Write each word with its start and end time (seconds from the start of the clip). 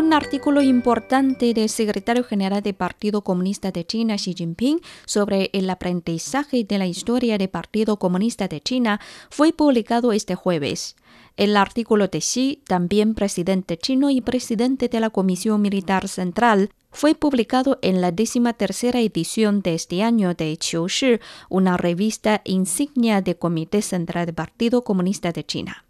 Un 0.00 0.14
artículo 0.14 0.62
importante 0.62 1.52
del 1.52 1.68
secretario 1.68 2.24
general 2.24 2.62
del 2.62 2.72
Partido 2.72 3.20
Comunista 3.20 3.70
de 3.70 3.84
China, 3.84 4.16
Xi 4.16 4.32
Jinping, 4.32 4.80
sobre 5.04 5.50
el 5.52 5.68
aprendizaje 5.68 6.64
de 6.64 6.78
la 6.78 6.86
historia 6.86 7.36
del 7.36 7.50
Partido 7.50 7.98
Comunista 7.98 8.48
de 8.48 8.62
China 8.62 8.98
fue 9.28 9.52
publicado 9.52 10.12
este 10.12 10.36
jueves. 10.36 10.96
El 11.36 11.54
artículo 11.54 12.08
de 12.08 12.20
Xi, 12.20 12.62
también 12.66 13.12
presidente 13.14 13.76
chino 13.76 14.08
y 14.08 14.22
presidente 14.22 14.88
de 14.88 15.00
la 15.00 15.10
Comisión 15.10 15.60
Militar 15.60 16.08
Central, 16.08 16.70
fue 16.90 17.14
publicado 17.14 17.78
en 17.82 18.00
la 18.00 18.10
décima 18.10 18.54
tercera 18.54 19.00
edición 19.00 19.60
de 19.60 19.74
este 19.74 20.02
año 20.02 20.32
de 20.32 20.56
Qiushi, 20.56 21.20
una 21.50 21.76
revista 21.76 22.40
insignia 22.46 23.20
del 23.20 23.36
Comité 23.36 23.82
Central 23.82 24.24
del 24.24 24.34
Partido 24.34 24.82
Comunista 24.82 25.30
de 25.30 25.44
China. 25.44 25.84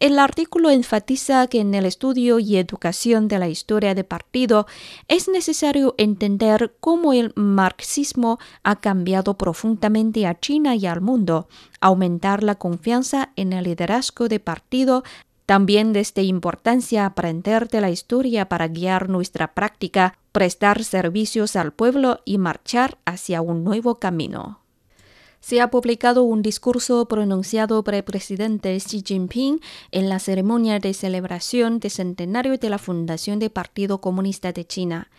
El 0.00 0.20
artículo 0.20 0.70
enfatiza 0.70 1.48
que 1.48 1.58
en 1.58 1.74
el 1.74 1.84
estudio 1.84 2.38
y 2.38 2.56
educación 2.56 3.26
de 3.26 3.40
la 3.40 3.48
historia 3.48 3.96
del 3.96 4.04
partido 4.04 4.68
es 5.08 5.28
necesario 5.28 5.96
entender 5.98 6.76
cómo 6.78 7.12
el 7.12 7.32
marxismo 7.34 8.38
ha 8.62 8.76
cambiado 8.76 9.36
profundamente 9.36 10.24
a 10.24 10.38
China 10.38 10.76
y 10.76 10.86
al 10.86 11.00
mundo, 11.00 11.48
aumentar 11.80 12.44
la 12.44 12.54
confianza 12.54 13.32
en 13.34 13.52
el 13.52 13.64
liderazgo 13.64 14.28
del 14.28 14.40
partido, 14.40 15.02
también 15.46 15.92
desde 15.92 16.22
importancia 16.22 17.04
aprender 17.04 17.68
de 17.68 17.80
la 17.80 17.90
historia 17.90 18.48
para 18.48 18.68
guiar 18.68 19.08
nuestra 19.08 19.52
práctica, 19.52 20.16
prestar 20.30 20.84
servicios 20.84 21.56
al 21.56 21.72
pueblo 21.72 22.20
y 22.24 22.38
marchar 22.38 22.98
hacia 23.04 23.40
un 23.40 23.64
nuevo 23.64 23.98
camino 23.98 24.60
se 25.40 25.60
ha 25.60 25.70
publicado 25.70 26.22
un 26.22 26.42
discurso 26.42 27.06
pronunciado 27.06 27.82
por 27.84 27.94
el 27.94 28.02
presidente 28.02 28.76
Xi 28.76 29.02
Jinping 29.06 29.60
en 29.92 30.08
la 30.08 30.18
ceremonia 30.18 30.78
de 30.78 30.94
celebración 30.94 31.80
del 31.80 31.90
centenario 31.90 32.58
de 32.58 32.70
la 32.70 32.78
fundación 32.78 33.38
del 33.38 33.50
Partido 33.50 34.00
Comunista 34.00 34.52
de 34.52 34.66
China. 34.66 35.10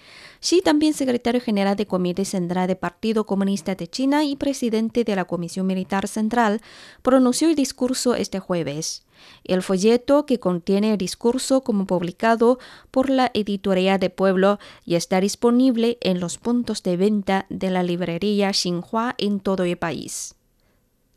Xi, 0.41 0.61
también 0.61 0.93
secretario 0.93 1.41
general 1.41 1.75
del 1.75 1.87
Comité 1.87 2.25
Central 2.25 2.67
del 2.67 2.77
Partido 2.77 3.25
Comunista 3.25 3.75
de 3.75 3.87
China 3.87 4.23
y 4.23 4.35
presidente 4.35 5.03
de 5.03 5.15
la 5.15 5.25
Comisión 5.25 5.67
Militar 5.67 6.07
Central, 6.07 6.61
pronunció 7.01 7.49
el 7.49 7.55
discurso 7.55 8.15
este 8.15 8.39
jueves. 8.39 9.03
El 9.43 9.61
folleto 9.61 10.25
que 10.25 10.39
contiene 10.39 10.91
el 10.91 10.97
discurso 10.97 11.61
como 11.61 11.85
publicado 11.85 12.59
por 12.91 13.09
la 13.09 13.31
editorial 13.33 13.99
de 13.99 14.09
Pueblo 14.09 14.59
y 14.85 14.95
está 14.95 15.21
disponible 15.21 15.97
en 16.01 16.19
los 16.19 16.37
puntos 16.37 16.83
de 16.83 16.97
venta 16.97 17.45
de 17.49 17.69
la 17.69 17.83
librería 17.83 18.51
Xinhua 18.53 19.15
en 19.17 19.39
todo 19.39 19.63
el 19.63 19.77
país. 19.77 20.35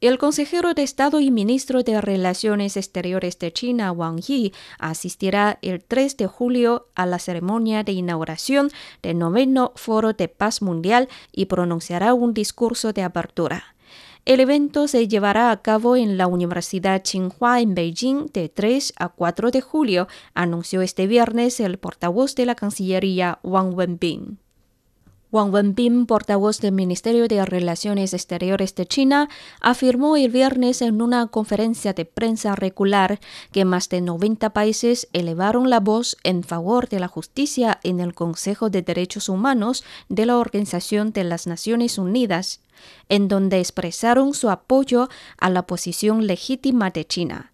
El 0.03 0.19
consejero 0.19 0.75
de 0.75 0.83
Estado 0.83 1.21
y 1.21 1.31
ministro 1.31 1.85
de 1.85 2.01
Relaciones 2.01 2.77
Exteriores 2.77 3.39
de 3.39 3.53
China, 3.53 3.93
Wang 3.93 4.19
Yi, 4.19 4.53
asistirá 4.81 5.61
el 5.63 5.85
3 5.85 6.17
de 6.17 6.27
julio 6.27 6.89
a 6.97 7.07
la 7.07 7.21
ceremonia 7.21 7.85
de 7.85 7.93
inauguración 7.93 8.73
del 9.01 9.19
noveno 9.19 9.71
Foro 9.77 10.13
de 10.13 10.27
Paz 10.27 10.61
Mundial 10.61 11.09
y 11.31 11.45
pronunciará 11.45 12.15
un 12.15 12.35
discurso 12.35 12.93
de 12.93 13.05
apertura. 13.05 13.72
El 14.25 14.39
evento 14.39 14.87
se 14.87 15.09
llevará 15.09 15.51
a 15.51 15.63
cabo 15.63 15.97
en 15.97 16.17
la 16.17 16.29
Universidad 16.29 17.03
Tsinghua 17.03 17.61
en 17.61 17.75
Beijing 17.75 18.27
de 18.33 18.49
3 18.49 18.93
a 18.97 19.09
4 19.09 19.51
de 19.51 19.61
julio, 19.61 20.07
anunció 20.33 20.81
este 20.81 21.09
viernes 21.09 21.59
el 21.59 21.77
portavoz 21.79 22.37
de 22.37 22.47
la 22.47 22.55
Cancillería 22.55 23.41
Wang 23.43 23.75
Wenbin. 23.75 24.39
Wang 25.33 25.51
Wenbin, 25.51 26.05
portavoz 26.05 26.61
del 26.61 26.73
Ministerio 26.73 27.27
de 27.27 27.43
Relaciones 27.47 28.13
Exteriores 28.13 28.75
de 28.75 28.85
China, 28.85 29.31
afirmó 29.63 30.19
el 30.19 30.31
viernes 30.31 30.83
en 30.83 31.01
una 31.01 31.27
conferencia 31.29 31.95
de 31.95 32.05
prensa 32.05 32.55
regular 32.55 33.19
que 33.51 33.65
más 33.65 33.89
de 33.89 34.03
90 34.03 34.51
países 34.51 35.09
elevaron 35.15 35.71
la 35.71 35.81
voz 35.81 36.19
en 36.23 36.43
favor 36.43 36.87
de 36.91 37.01
la 37.01 37.09
justicia 37.09 37.81
en 37.83 38.01
el 38.01 38.13
Consejo 38.13 38.69
de 38.69 38.83
Derechos 38.83 39.31
Humanos 39.31 39.85
de 40.11 40.27
la 40.27 40.37
Organización 40.37 41.13
de 41.15 41.25
las 41.25 41.47
Naciones 41.47 41.97
Unidas, 41.97 42.61
en 43.09 43.29
donde 43.29 43.59
expresaron 43.59 44.35
su 44.35 44.51
apoyo 44.51 45.09
a 45.39 45.49
la 45.49 45.67
posición 45.67 46.27
legítima 46.27 46.91
de 46.91 47.07
China. 47.07 47.52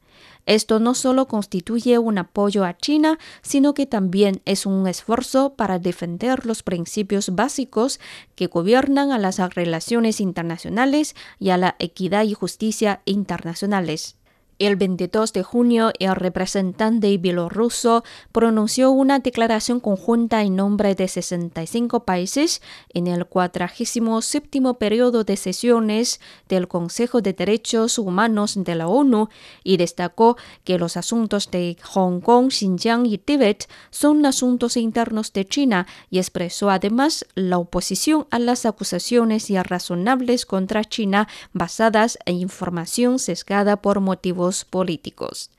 Esto 0.48 0.80
no 0.80 0.94
solo 0.94 1.28
constituye 1.28 1.98
un 1.98 2.16
apoyo 2.16 2.64
a 2.64 2.74
China, 2.74 3.18
sino 3.42 3.74
que 3.74 3.84
también 3.84 4.40
es 4.46 4.64
un 4.64 4.88
esfuerzo 4.88 5.52
para 5.56 5.78
defender 5.78 6.46
los 6.46 6.62
principios 6.62 7.34
básicos 7.34 8.00
que 8.34 8.46
gobiernan 8.46 9.12
a 9.12 9.18
las 9.18 9.40
relaciones 9.54 10.22
internacionales 10.22 11.14
y 11.38 11.50
a 11.50 11.58
la 11.58 11.76
equidad 11.78 12.24
y 12.24 12.32
justicia 12.32 13.02
internacionales. 13.04 14.16
El 14.58 14.74
22 14.74 15.32
de 15.34 15.44
junio, 15.44 15.92
el 16.00 16.16
representante 16.16 17.16
bielorruso 17.16 18.02
pronunció 18.32 18.90
una 18.90 19.20
declaración 19.20 19.78
conjunta 19.78 20.42
en 20.42 20.56
nombre 20.56 20.96
de 20.96 21.06
65 21.06 22.04
países 22.04 22.60
en 22.92 23.06
el 23.06 23.24
47 23.26 24.74
periodo 24.80 25.22
de 25.22 25.36
sesiones 25.36 26.20
del 26.48 26.66
Consejo 26.66 27.20
de 27.20 27.34
Derechos 27.34 28.00
Humanos 28.00 28.54
de 28.56 28.74
la 28.74 28.88
ONU 28.88 29.28
y 29.62 29.76
destacó 29.76 30.36
que 30.64 30.76
los 30.76 30.96
asuntos 30.96 31.52
de 31.52 31.76
Hong 31.92 32.20
Kong, 32.20 32.50
Xinjiang 32.50 33.06
y 33.06 33.18
Tíbet 33.18 33.68
son 33.90 34.26
asuntos 34.26 34.76
internos 34.76 35.32
de 35.32 35.44
China 35.44 35.86
y 36.10 36.18
expresó 36.18 36.68
además 36.68 37.24
la 37.36 37.58
oposición 37.58 38.26
a 38.32 38.40
las 38.40 38.66
acusaciones 38.66 39.50
irrazonables 39.50 40.46
contra 40.46 40.82
China 40.82 41.28
basadas 41.52 42.18
en 42.24 42.38
información 42.38 43.20
sesgada 43.20 43.80
por 43.80 44.00
motivos 44.00 44.47
políticos. 44.64 45.50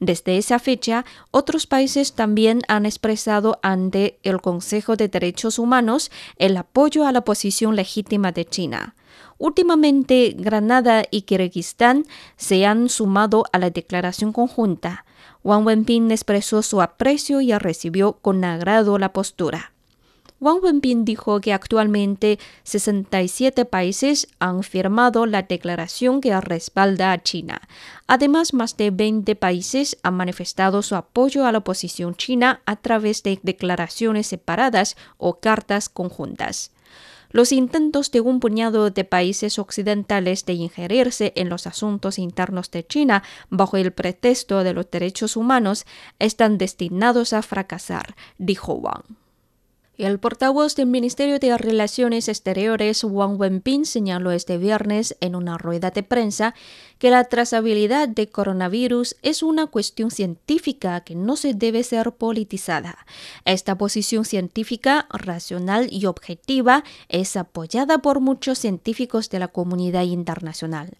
Desde 0.00 0.38
esa 0.38 0.58
fecha, 0.58 1.04
otros 1.30 1.66
países 1.66 2.14
también 2.14 2.62
han 2.68 2.86
expresado 2.86 3.58
ante 3.62 4.18
el 4.22 4.40
Consejo 4.40 4.96
de 4.96 5.08
Derechos 5.08 5.58
Humanos 5.58 6.10
el 6.38 6.56
apoyo 6.56 7.06
a 7.06 7.12
la 7.12 7.22
posición 7.22 7.76
legítima 7.76 8.32
de 8.32 8.44
China. 8.44 8.94
Últimamente, 9.38 10.34
Granada 10.36 11.04
y 11.10 11.22
Kirguistán 11.22 12.06
se 12.36 12.64
han 12.64 12.88
sumado 12.88 13.44
a 13.52 13.58
la 13.58 13.70
declaración 13.70 14.32
conjunta. 14.32 15.04
Wang 15.44 15.66
Wenbin 15.66 16.10
expresó 16.10 16.62
su 16.62 16.80
aprecio 16.80 17.40
y 17.40 17.52
recibió 17.52 18.14
con 18.14 18.44
agrado 18.44 18.98
la 18.98 19.12
postura. 19.12 19.72
Wang 20.38 20.58
Wenbin 20.62 21.06
dijo 21.06 21.40
que 21.40 21.54
actualmente 21.54 22.38
67 22.64 23.64
países 23.64 24.28
han 24.38 24.62
firmado 24.62 25.24
la 25.24 25.42
declaración 25.42 26.20
que 26.20 26.38
respalda 26.40 27.12
a 27.12 27.22
China. 27.22 27.62
Además, 28.06 28.52
más 28.52 28.76
de 28.76 28.90
20 28.90 29.34
países 29.36 29.96
han 30.02 30.14
manifestado 30.14 30.82
su 30.82 30.94
apoyo 30.94 31.46
a 31.46 31.52
la 31.52 31.58
oposición 31.58 32.16
china 32.16 32.60
a 32.66 32.76
través 32.76 33.22
de 33.22 33.40
declaraciones 33.42 34.26
separadas 34.26 34.96
o 35.16 35.40
cartas 35.40 35.88
conjuntas. 35.88 36.70
Los 37.30 37.50
intentos 37.50 38.10
de 38.10 38.20
un 38.20 38.38
puñado 38.38 38.90
de 38.90 39.04
países 39.04 39.58
occidentales 39.58 40.44
de 40.44 40.52
ingerirse 40.52 41.32
en 41.36 41.48
los 41.48 41.66
asuntos 41.66 42.18
internos 42.18 42.70
de 42.70 42.86
China 42.86 43.22
bajo 43.48 43.78
el 43.78 43.90
pretexto 43.92 44.62
de 44.64 44.74
los 44.74 44.90
derechos 44.90 45.36
humanos 45.36 45.86
están 46.18 46.58
destinados 46.58 47.32
a 47.32 47.42
fracasar, 47.42 48.14
dijo 48.38 48.74
Wang. 48.74 49.25
El 49.98 50.18
portavoz 50.18 50.76
del 50.76 50.88
Ministerio 50.88 51.38
de 51.38 51.56
Relaciones 51.56 52.28
Exteriores, 52.28 53.02
Wang 53.02 53.40
Wenbin, 53.40 53.86
señaló 53.86 54.30
este 54.30 54.58
viernes 54.58 55.16
en 55.20 55.34
una 55.34 55.56
rueda 55.56 55.90
de 55.90 56.02
prensa 56.02 56.54
que 56.98 57.08
la 57.08 57.24
trazabilidad 57.24 58.06
de 58.06 58.28
coronavirus 58.28 59.16
es 59.22 59.42
una 59.42 59.68
cuestión 59.68 60.10
científica 60.10 61.00
que 61.00 61.14
no 61.14 61.36
se 61.36 61.54
debe 61.54 61.82
ser 61.82 62.12
politizada. 62.12 63.06
Esta 63.46 63.78
posición 63.78 64.26
científica, 64.26 65.06
racional 65.08 65.88
y 65.90 66.04
objetiva 66.04 66.84
es 67.08 67.34
apoyada 67.34 67.96
por 67.96 68.20
muchos 68.20 68.58
científicos 68.58 69.30
de 69.30 69.38
la 69.38 69.48
comunidad 69.48 70.02
internacional. 70.02 70.98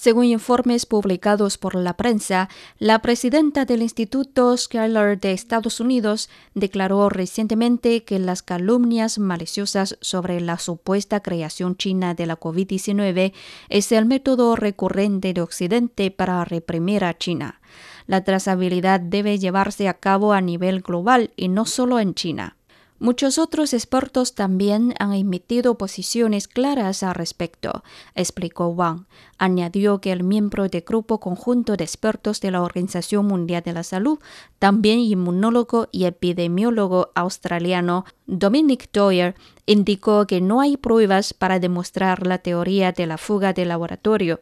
Según 0.00 0.24
informes 0.24 0.86
publicados 0.86 1.58
por 1.58 1.74
la 1.74 1.98
prensa, 1.98 2.48
la 2.78 3.00
presidenta 3.02 3.66
del 3.66 3.82
Instituto 3.82 4.56
Skylar 4.56 5.20
de 5.20 5.32
Estados 5.32 5.78
Unidos 5.78 6.30
declaró 6.54 7.10
recientemente 7.10 8.02
que 8.04 8.18
las 8.18 8.42
calumnias 8.42 9.18
maliciosas 9.18 9.98
sobre 10.00 10.40
la 10.40 10.58
supuesta 10.58 11.20
creación 11.20 11.76
china 11.76 12.14
de 12.14 12.24
la 12.24 12.40
COVID-19 12.40 13.34
es 13.68 13.92
el 13.92 14.06
método 14.06 14.56
recurrente 14.56 15.34
de 15.34 15.42
Occidente 15.42 16.10
para 16.10 16.46
reprimir 16.46 17.04
a 17.04 17.18
China. 17.18 17.60
La 18.06 18.24
trazabilidad 18.24 19.00
debe 19.00 19.38
llevarse 19.38 19.86
a 19.86 19.98
cabo 19.98 20.32
a 20.32 20.40
nivel 20.40 20.80
global 20.80 21.30
y 21.36 21.48
no 21.48 21.66
solo 21.66 22.00
en 22.00 22.14
China. 22.14 22.56
Muchos 23.02 23.38
otros 23.38 23.72
expertos 23.72 24.34
también 24.34 24.92
han 24.98 25.14
emitido 25.14 25.78
posiciones 25.78 26.48
claras 26.48 27.02
al 27.02 27.14
respecto, 27.14 27.82
explicó 28.14 28.68
Wang. 28.68 29.06
Añadió 29.38 30.02
que 30.02 30.12
el 30.12 30.22
miembro 30.22 30.68
del 30.68 30.82
Grupo 30.82 31.18
Conjunto 31.18 31.78
de 31.78 31.84
Expertos 31.84 32.42
de 32.42 32.50
la 32.50 32.60
Organización 32.60 33.24
Mundial 33.24 33.62
de 33.62 33.72
la 33.72 33.84
Salud, 33.84 34.18
también 34.58 34.98
inmunólogo 34.98 35.88
y 35.90 36.04
epidemiólogo 36.04 37.10
australiano 37.14 38.04
Dominic 38.26 38.92
Doyer, 38.92 39.34
indicó 39.64 40.26
que 40.26 40.42
no 40.42 40.60
hay 40.60 40.76
pruebas 40.76 41.32
para 41.32 41.58
demostrar 41.58 42.26
la 42.26 42.36
teoría 42.36 42.92
de 42.92 43.06
la 43.06 43.16
fuga 43.16 43.54
de 43.54 43.64
laboratorio 43.64 44.40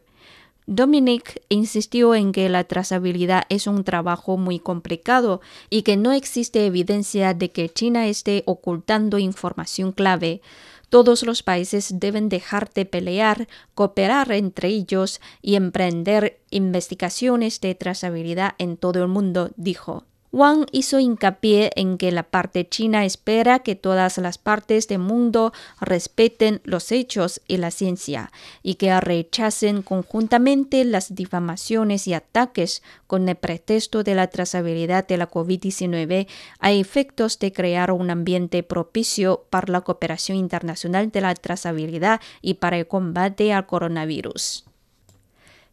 Dominic 0.70 1.42
insistió 1.48 2.14
en 2.14 2.30
que 2.30 2.46
la 2.50 2.62
trazabilidad 2.64 3.44
es 3.48 3.66
un 3.66 3.84
trabajo 3.84 4.36
muy 4.36 4.58
complicado 4.58 5.40
y 5.70 5.80
que 5.80 5.96
no 5.96 6.12
existe 6.12 6.66
evidencia 6.66 7.32
de 7.32 7.50
que 7.50 7.70
China 7.70 8.06
esté 8.06 8.42
ocultando 8.44 9.18
información 9.18 9.92
clave. 9.92 10.42
Todos 10.90 11.22
los 11.22 11.42
países 11.42 11.98
deben 11.98 12.28
dejar 12.28 12.70
de 12.74 12.84
pelear, 12.84 13.48
cooperar 13.74 14.30
entre 14.32 14.68
ellos 14.68 15.22
y 15.40 15.54
emprender 15.54 16.38
investigaciones 16.50 17.62
de 17.62 17.74
trazabilidad 17.74 18.54
en 18.58 18.76
todo 18.76 19.02
el 19.02 19.08
mundo, 19.08 19.50
dijo. 19.56 20.04
Wang 20.30 20.66
hizo 20.72 20.98
hincapié 20.98 21.70
en 21.74 21.96
que 21.96 22.12
la 22.12 22.22
parte 22.22 22.68
china 22.68 23.06
espera 23.06 23.60
que 23.60 23.76
todas 23.76 24.18
las 24.18 24.36
partes 24.36 24.86
del 24.86 24.98
mundo 24.98 25.54
respeten 25.80 26.60
los 26.64 26.92
hechos 26.92 27.40
y 27.48 27.56
la 27.56 27.70
ciencia 27.70 28.30
y 28.62 28.74
que 28.74 29.00
rechacen 29.00 29.80
conjuntamente 29.80 30.84
las 30.84 31.14
difamaciones 31.14 32.06
y 32.06 32.12
ataques 32.12 32.82
con 33.06 33.26
el 33.26 33.36
pretexto 33.36 34.02
de 34.02 34.14
la 34.14 34.26
trazabilidad 34.26 35.06
de 35.06 35.16
la 35.16 35.30
COVID-19 35.30 36.26
a 36.58 36.72
efectos 36.72 37.38
de 37.38 37.52
crear 37.52 37.90
un 37.90 38.10
ambiente 38.10 38.62
propicio 38.62 39.46
para 39.48 39.72
la 39.72 39.80
cooperación 39.80 40.36
internacional 40.36 41.10
de 41.10 41.22
la 41.22 41.34
trazabilidad 41.34 42.20
y 42.42 42.54
para 42.54 42.76
el 42.76 42.86
combate 42.86 43.54
al 43.54 43.66
coronavirus. 43.66 44.67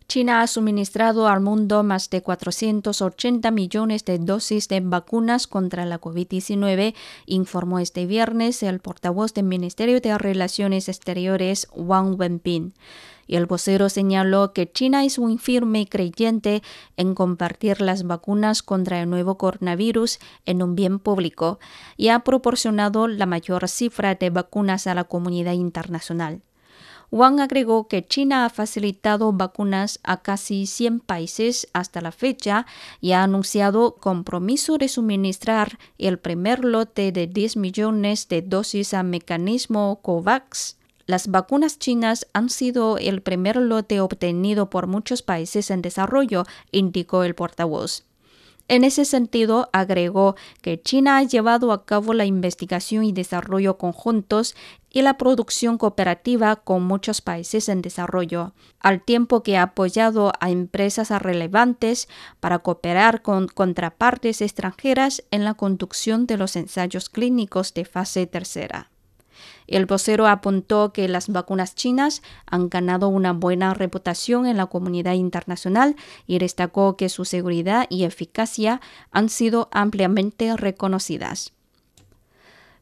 China 0.07 0.41
ha 0.41 0.47
suministrado 0.47 1.27
al 1.27 1.41
mundo 1.41 1.83
más 1.83 2.09
de 2.11 2.21
480 2.21 3.49
millones 3.49 4.05
de 4.05 4.19
dosis 4.19 4.67
de 4.67 4.79
vacunas 4.79 5.47
contra 5.47 5.85
la 5.85 5.99
COVID-19, 5.99 6.93
informó 7.25 7.79
este 7.79 8.05
viernes 8.05 8.61
el 8.61 8.79
portavoz 8.79 9.33
del 9.33 9.45
Ministerio 9.45 9.99
de 9.99 10.17
Relaciones 10.17 10.89
Exteriores, 10.89 11.67
Wang 11.73 12.19
Wenbin. 12.19 12.73
Y 13.27 13.35
el 13.37 13.47
vocero 13.47 13.89
señaló 13.89 14.53
que 14.53 14.71
China 14.71 15.03
es 15.03 15.17
un 15.17 15.39
firme 15.39 15.87
creyente 15.87 16.61
en 16.95 17.15
compartir 17.15 17.81
las 17.81 18.03
vacunas 18.03 18.61
contra 18.61 19.01
el 19.01 19.09
nuevo 19.09 19.39
coronavirus 19.39 20.19
en 20.45 20.61
un 20.61 20.75
bien 20.75 20.99
público 20.99 21.59
y 21.97 22.09
ha 22.09 22.19
proporcionado 22.19 23.07
la 23.07 23.25
mayor 23.25 23.67
cifra 23.67 24.13
de 24.13 24.29
vacunas 24.29 24.85
a 24.85 24.93
la 24.93 25.05
comunidad 25.05 25.53
internacional. 25.53 26.43
Wang 27.15 27.39
agregó 27.39 27.87
que 27.87 28.05
China 28.05 28.43
ha 28.43 28.49
facilitado 28.49 29.31
vacunas 29.31 30.01
a 30.03 30.21
casi 30.21 30.65
100 30.65 30.99
países 30.99 31.65
hasta 31.71 32.01
la 32.01 32.11
fecha 32.11 32.65
y 32.99 33.13
ha 33.13 33.23
anunciado 33.23 33.95
compromiso 33.95 34.77
de 34.77 34.89
suministrar 34.89 35.79
el 35.97 36.19
primer 36.19 36.65
lote 36.65 37.13
de 37.13 37.27
10 37.27 37.55
millones 37.55 38.27
de 38.27 38.41
dosis 38.41 38.93
a 38.93 39.01
mecanismo 39.03 40.01
COVAX. 40.01 40.75
Las 41.05 41.29
vacunas 41.29 41.79
chinas 41.79 42.27
han 42.33 42.49
sido 42.49 42.97
el 42.97 43.21
primer 43.21 43.55
lote 43.55 44.01
obtenido 44.01 44.69
por 44.69 44.87
muchos 44.87 45.21
países 45.21 45.71
en 45.71 45.81
desarrollo, 45.81 46.43
indicó 46.73 47.23
el 47.23 47.33
portavoz. 47.33 48.03
En 48.67 48.83
ese 48.83 49.05
sentido, 49.05 49.69
agregó 49.73 50.35
que 50.63 50.81
China 50.81 51.17
ha 51.17 51.23
llevado 51.23 51.71
a 51.71 51.85
cabo 51.85 52.13
la 52.15 52.25
investigación 52.25 53.03
y 53.03 53.11
desarrollo 53.11 53.77
conjuntos 53.77 54.55
y 54.89 55.03
la 55.03 55.17
producción 55.17 55.77
cooperativa 55.77 56.55
con 56.55 56.83
muchos 56.83 57.21
países 57.21 57.69
en 57.69 57.83
desarrollo, 57.83 58.55
al 58.79 59.03
tiempo 59.03 59.43
que 59.43 59.57
ha 59.57 59.63
apoyado 59.63 60.31
a 60.39 60.49
empresas 60.49 61.11
relevantes 61.21 62.07
para 62.39 62.59
cooperar 62.59 63.21
con 63.21 63.47
contrapartes 63.47 64.41
extranjeras 64.41 65.23
en 65.29 65.43
la 65.43 65.53
conducción 65.53 66.25
de 66.25 66.37
los 66.37 66.55
ensayos 66.55 67.09
clínicos 67.09 67.73
de 67.75 67.85
fase 67.85 68.25
tercera. 68.25 68.89
El 69.67 69.85
vocero 69.85 70.27
apuntó 70.27 70.93
que 70.93 71.07
las 71.07 71.29
vacunas 71.29 71.75
chinas 71.75 72.21
han 72.45 72.69
ganado 72.69 73.07
una 73.07 73.33
buena 73.33 73.73
reputación 73.73 74.45
en 74.45 74.57
la 74.57 74.67
comunidad 74.67 75.13
internacional 75.13 75.95
y 76.27 76.37
destacó 76.37 76.97
que 76.97 77.09
su 77.09 77.25
seguridad 77.25 77.87
y 77.89 78.03
eficacia 78.03 78.81
han 79.11 79.29
sido 79.29 79.69
ampliamente 79.71 80.55
reconocidas. 80.55 81.54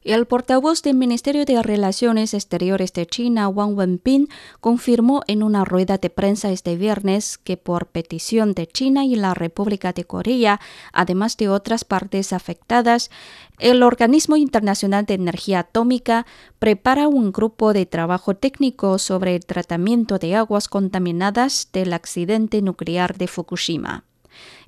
El 0.03 0.25
portavoz 0.25 0.81
del 0.81 0.97
Ministerio 0.97 1.45
de 1.45 1.63
Relaciones 1.63 2.33
Exteriores 2.33 2.91
de 2.91 3.05
China, 3.05 3.47
Wang 3.47 3.77
Wenbin, 3.77 4.27
confirmó 4.59 5.21
en 5.27 5.43
una 5.43 5.63
rueda 5.63 5.97
de 5.97 6.09
prensa 6.09 6.51
este 6.51 6.75
viernes 6.75 7.37
que 7.37 7.55
por 7.55 7.87
petición 7.87 8.53
de 8.53 8.67
China 8.67 9.05
y 9.05 9.15
la 9.15 9.33
República 9.33 9.93
de 9.93 10.03
Corea, 10.03 10.59
además 10.91 11.37
de 11.37 11.47
otras 11.47 11.85
partes 11.85 12.33
afectadas, 12.33 13.11
el 13.59 13.81
Organismo 13.81 14.35
Internacional 14.35 15.05
de 15.05 15.13
Energía 15.13 15.59
Atómica 15.59 16.25
prepara 16.59 17.07
un 17.07 17.31
grupo 17.31 17.71
de 17.71 17.85
trabajo 17.85 18.35
técnico 18.35 18.99
sobre 18.99 19.37
el 19.37 19.45
tratamiento 19.45 20.19
de 20.19 20.35
aguas 20.35 20.67
contaminadas 20.67 21.69
del 21.71 21.93
accidente 21.93 22.61
nuclear 22.61 23.17
de 23.17 23.27
Fukushima. 23.27 24.03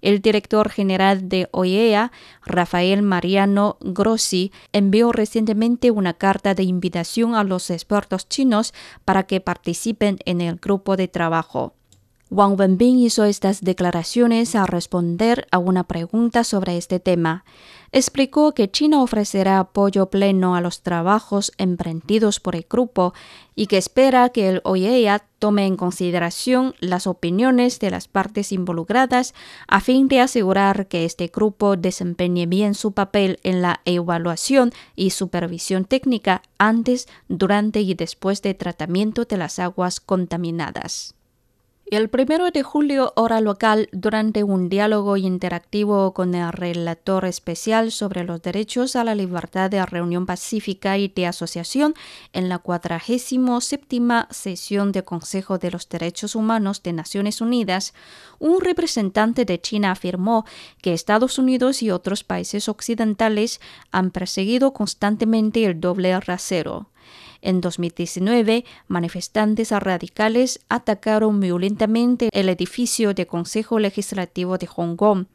El 0.02 0.22
director 0.22 0.70
general 0.70 1.30
de 1.30 1.48
OIEA, 1.52 2.12
Rafael 2.46 3.02
Mariano 3.02 3.78
Grossi, 3.82 4.52
envió 4.74 5.12
recientemente 5.12 5.92
una 5.92 6.14
carta 6.14 6.54
de 6.54 6.64
invitación 6.64 7.36
a 7.36 7.44
los 7.44 7.70
expertos 7.70 8.28
chinos 8.30 8.74
para 9.04 9.24
que 9.24 9.42
participen 9.42 10.20
en 10.26 10.42
el 10.42 10.56
grupo 10.56 10.98
de 10.98 11.08
trabajo. 11.08 11.74
Wang 12.32 12.60
Wenbin 12.60 12.98
hizo 12.98 13.24
estas 13.24 13.62
declaraciones 13.62 14.56
al 14.56 14.68
responder 14.68 15.48
a 15.52 15.60
una 15.60 15.84
pregunta 15.84 16.44
sobre 16.44 16.76
este 16.76 17.00
tema. 17.00 17.46
Explicó 17.98 18.52
que 18.54 18.70
China 18.70 19.02
ofrecerá 19.02 19.58
apoyo 19.58 20.08
pleno 20.08 20.58
a 20.58 20.60
los 20.60 20.82
trabajos 20.82 21.54
emprendidos 21.58 22.42
por 22.42 22.58
el 22.58 22.66
grupo 22.70 23.14
y 23.56 23.68
que 23.68 23.78
espera 23.78 24.28
que 24.28 24.50
el 24.50 24.62
OIEA 24.66 25.20
tome 25.40 25.66
en 25.66 25.78
consideración 25.78 26.76
las 26.82 27.08
opiniones 27.08 27.80
de 27.80 27.92
las 27.92 28.10
partes 28.10 28.52
involucradas 28.52 29.34
a 29.70 29.80
fin 29.80 30.10
de 30.10 30.20
asegurar 30.20 30.88
que 30.88 31.06
este 31.06 31.28
grupo 31.28 31.78
desempeñe 31.78 32.48
bien 32.48 32.74
su 32.74 32.92
papel 32.92 33.40
en 33.44 33.62
la 33.62 33.80
evaluación 33.86 34.74
y 34.98 35.12
supervisión 35.12 35.86
técnica 35.86 36.42
antes, 36.58 37.08
durante 37.30 37.80
y 37.80 37.94
después 37.94 38.42
del 38.42 38.58
tratamiento 38.58 39.24
de 39.24 39.38
las 39.38 39.58
aguas 39.58 40.02
contaminadas. 40.02 41.16
El 41.92 42.10
primero 42.10 42.50
de 42.50 42.64
julio, 42.64 43.14
hora 43.16 43.42
local, 43.42 43.90
durante 43.92 44.44
un 44.44 44.70
diálogo 44.70 45.18
interactivo 45.18 46.16
con 46.16 46.34
el 46.34 46.52
relator 46.52 47.26
especial 47.26 47.92
sobre 47.92 48.24
los 48.24 48.42
derechos 48.42 48.96
a 48.96 49.04
la 49.04 49.14
libertad 49.14 49.70
de 49.70 49.86
reunión 49.86 50.26
pacífica 50.26 50.98
y 50.98 51.10
de 51.10 51.28
asociación 51.28 51.94
en 52.34 52.50
la 52.50 52.58
47 52.58 54.26
sesión 54.32 54.94
del 54.94 55.04
Consejo 55.04 55.60
de 55.60 55.70
los 55.70 55.88
Derechos 55.88 56.34
Humanos 56.34 56.82
de 56.82 56.92
Naciones 56.92 57.40
Unidas, 57.40 57.94
un 58.40 58.62
representante 58.62 59.46
de 59.46 59.62
China 59.62 59.92
afirmó 59.92 60.44
que 60.82 60.92
Estados 60.92 61.38
Unidos 61.38 61.84
y 61.84 61.92
otros 61.92 62.24
países 62.24 62.68
occidentales 62.68 63.62
han 63.92 64.10
perseguido 64.10 64.74
constantemente 64.74 65.64
el 65.66 65.80
doble 65.80 66.20
rasero. 66.20 66.90
En 67.46 67.62
2019, 67.62 68.66
manifestantes 68.88 69.70
radicales 69.70 70.62
atacaron 70.68 71.40
violentamente 71.40 72.30
el 72.34 72.50
edificio 72.50 73.14
del 73.14 73.28
Consejo 73.28 73.78
Legislativo 73.78 74.58
de 74.58 74.66
Hong 74.66 74.96
Kong. 74.96 75.28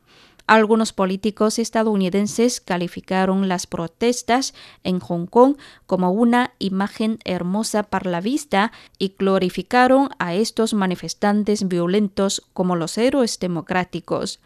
Algunos 0.49 0.93
políticos 0.93 1.61
estadounidenses 1.61 2.61
calificaron 2.61 3.47
las 3.47 3.69
protestas 3.69 4.55
en 4.83 4.99
Hong 4.99 5.27
Kong 5.27 5.55
como 5.87 6.11
una 6.11 6.55
imagen 6.59 7.21
hermosa 7.25 7.85
para 7.85 8.11
la 8.11 8.21
vista 8.21 8.73
y 8.99 9.15
glorificaron 9.17 10.09
a 10.19 10.35
estos 10.35 10.75
manifestantes 10.75 11.69
violentos 11.69 12.43
como 12.53 12.75
los 12.75 12.99
héroes 12.99 13.39
democráticos. 13.39 14.41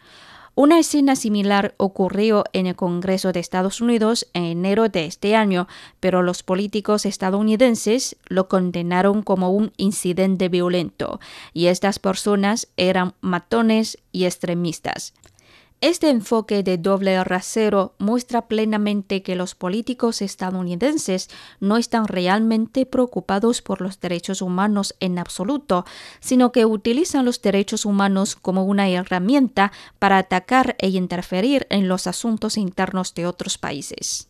Una 0.57 0.79
escena 0.79 1.17
similar 1.17 1.75
ocurrió 1.75 2.45
en 2.53 2.65
el 2.65 2.77
Congreso 2.77 3.33
de 3.33 3.41
Estados 3.41 3.81
Unidos 3.81 4.29
en 4.33 4.45
enero 4.45 4.87
de 4.87 5.05
este 5.05 5.35
año, 5.35 5.67
pero 5.99 6.23
los 6.23 6.43
políticos 6.43 7.05
estadounidenses 7.05 8.15
lo 8.27 8.47
condenaron 8.47 9.21
como 9.21 9.51
un 9.51 9.73
incidente 9.75 10.47
violento, 10.47 11.19
y 11.51 11.67
estas 11.67 11.99
personas 11.99 12.69
eran 12.77 13.15
matones 13.19 13.97
y 14.13 14.23
extremistas. 14.23 15.13
Este 15.81 16.09
enfoque 16.09 16.63
de 16.63 16.77
doble 16.77 17.21
rasero 17.23 17.93
muestra 17.99 18.47
plenamente 18.47 19.21
que 19.21 19.35
los 19.35 19.55
políticos 19.55 20.21
estadounidenses 20.21 21.29
no 21.59 21.77
están 21.77 22.07
realmente 22.07 22.85
preocupados 22.85 23.61
por 23.61 23.81
los 23.81 23.99
derechos 23.99 24.41
humanos 24.41 24.95
en 24.99 25.19
absoluto, 25.19 25.85
sino 26.21 26.51
que 26.51 26.65
utilizan 26.65 27.25
los 27.25 27.41
derechos 27.41 27.85
humanos 27.85 28.35
como 28.35 28.63
una 28.63 28.89
herramienta 28.89 29.71
para 29.99 30.17
atacar 30.17 30.75
e 30.79 30.89
interferir 30.89 31.67
en 31.69 31.87
los 31.87 32.07
asuntos 32.07 32.57
internos 32.57 33.13
de 33.13 33.27
otros 33.27 33.57
países. 33.57 34.29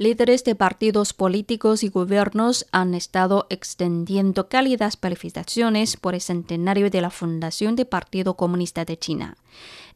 Líderes 0.00 0.44
de 0.44 0.54
partidos 0.54 1.12
políticos 1.12 1.82
y 1.82 1.88
gobiernos 1.88 2.66
han 2.70 2.94
estado 2.94 3.48
extendiendo 3.50 4.48
cálidas 4.48 4.96
felicitaciones 4.96 5.96
por 5.96 6.14
el 6.14 6.20
centenario 6.20 6.88
de 6.88 7.00
la 7.00 7.10
fundación 7.10 7.74
del 7.74 7.88
Partido 7.88 8.34
Comunista 8.34 8.84
de 8.84 8.96
China. 8.96 9.36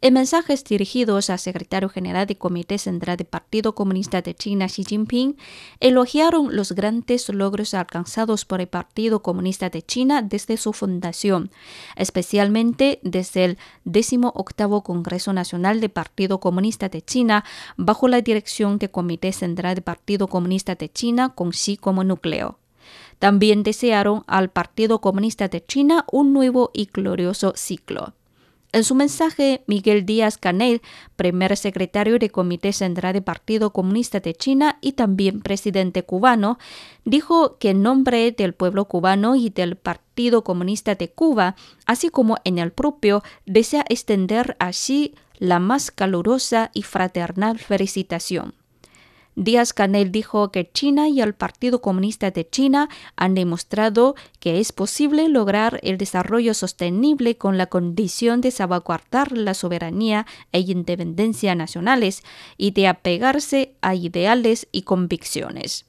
En 0.05 0.15
mensajes 0.15 0.65
dirigidos 0.65 1.31
al 1.31 1.39
secretario 1.39 1.89
general 1.89 2.27
del 2.27 2.37
Comité 2.37 2.77
Central 2.77 3.17
del 3.19 3.29
Partido 3.29 3.77
Comunista 3.77 4.21
de 4.21 4.35
China, 4.35 4.67
Xi 4.67 4.83
Jinping, 4.83 5.37
elogiaron 5.79 6.57
los 6.57 6.73
grandes 6.73 7.29
logros 7.29 7.73
alcanzados 7.73 8.45
por 8.45 8.61
el 8.61 8.67
Partido 8.67 9.23
Comunista 9.23 9.71
de 9.71 9.83
China 9.83 10.21
desde 10.21 10.57
su 10.57 10.73
fundación, 10.73 11.53
especialmente 11.95 12.99
desde 13.05 13.45
el 13.45 13.59
18 13.85 14.83
Congreso 14.83 15.33
Nacional 15.33 15.81
del 15.81 15.91
Partido 15.91 16.41
Comunista 16.41 16.89
de 16.89 17.03
China, 17.03 17.45
bajo 17.77 18.09
la 18.09 18.23
dirección 18.23 18.79
del 18.79 18.91
Comité 18.91 19.31
Central 19.31 19.77
del 19.77 19.85
Partido 19.85 20.27
Comunista 20.27 20.75
de 20.75 20.91
China, 20.91 21.29
con 21.29 21.51
Xi 21.51 21.77
como 21.77 22.03
núcleo. 22.03 22.59
También 23.21 23.63
desearon 23.63 24.25
al 24.27 24.51
Partido 24.51 25.01
Comunista 25.01 25.47
de 25.47 25.65
China 25.65 26.07
un 26.11 26.33
nuevo 26.33 26.73
y 26.75 26.87
glorioso 26.87 27.53
ciclo. 27.55 28.15
En 28.75 28.85
su 28.85 28.95
mensaje, 28.95 29.63
Miguel 29.67 30.07
Díaz 30.07 30.39
Canel, 30.39 30.81
primer 31.17 31.59
secretario 31.59 32.19
del 32.19 32.33
Comité 32.33 32.73
Central 32.73 33.13
del 33.13 33.23
Partido 33.23 33.71
Comunista 33.71 34.21
de 34.21 34.33
China 34.33 34.79
y 34.81 34.93
también 34.93 35.43
presidente 35.43 36.05
cubano, 36.05 36.59
dijo 37.05 37.59
que 37.59 37.71
en 37.71 37.83
nombre 37.83 38.33
del 38.33 38.55
pueblo 38.55 38.87
cubano 38.87 39.37
y 39.37 39.51
del 39.51 39.77
Partido 39.77 40.43
Comunista 40.43 40.95
de 40.95 41.11
Cuba, 41.11 41.55
así 41.85 42.09
como 42.09 42.39
en 42.45 42.59
el 42.59 42.73
propio, 42.73 43.23
desea 43.45 43.85
extender 43.91 44.57
así 44.59 45.15
la 45.39 45.59
más 45.59 45.91
calurosa 45.91 46.71
y 46.73 46.83
fraternal 46.83 47.59
felicitación. 47.59 48.55
Díaz 49.35 49.73
Canel 49.73 50.13
dijo 50.13 50.51
que 50.51 50.71
China 50.71 51.09
y 51.09 51.23
el 51.23 51.35
Partido 51.35 51.81
Comunista 51.81 52.31
de 52.31 52.49
China 52.49 52.91
han 53.17 53.35
demostrado 53.35 54.15
que 54.41 54.61
es 54.61 54.73
posible 54.73 55.29
lograr 55.29 55.81
el 55.83 55.97
desarrollo 55.97 56.53
sostenible 56.53 57.39
con 57.39 57.57
la 57.57 57.67
condición 57.67 58.43
de 58.43 58.51
salvaguardar 58.51 59.33
la 59.33 59.55
soberanía 59.55 60.27
e 60.53 60.61
independencia 60.61 61.55
nacionales 61.55 62.23
y 62.59 62.73
de 62.73 62.89
apegarse 62.89 63.75
a 63.81 63.95
ideales 63.95 64.69
y 64.71 64.83
convicciones. 64.83 65.87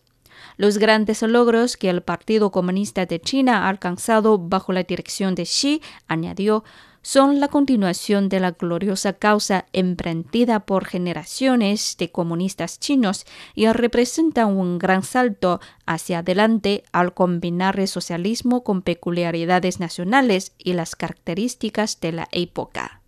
Los 0.56 0.78
grandes 0.78 1.22
logros 1.22 1.76
que 1.76 1.90
el 1.90 2.02
Partido 2.02 2.52
Comunista 2.52 3.06
de 3.06 3.20
China 3.20 3.66
ha 3.66 3.70
alcanzado 3.70 4.38
bajo 4.38 4.72
la 4.72 4.84
dirección 4.84 5.36
de 5.36 5.44
Xi, 5.44 5.82
añadió, 6.08 6.64
son 7.04 7.40
la 7.40 7.50
continuación 7.50 8.30
de 8.30 8.40
la 8.40 8.52
gloriosa 8.52 9.14
causa 9.14 9.66
emprendida 9.74 10.62
por 10.62 10.86
generaciones 10.86 11.96
de 12.00 12.12
comunistas 12.12 12.80
chinos 12.80 13.26
y 13.54 13.68
representan 13.68 14.58
un 14.58 14.80
gran 14.80 15.04
salto 15.04 15.60
hacia 15.86 16.20
adelante 16.20 16.84
al 16.94 17.14
combinar 17.14 17.80
el 17.80 17.88
socialismo 17.88 18.64
con 18.64 18.82
peculiaridades 18.82 19.80
nacionales 19.80 20.54
y 20.58 20.74
las 20.74 20.96
características 20.96 22.00
de 22.00 22.14
la 22.14 22.28
época. 22.32 23.03